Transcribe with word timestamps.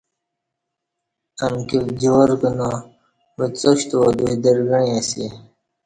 امکی 1.43 1.79
جوار 2.01 2.29
کنا 2.41 2.69
وڅا 3.37 3.71
شتوا 3.79 4.07
دوئی 4.17 4.35
درگݩعی 4.43 4.89
اسی۔ 4.97 5.25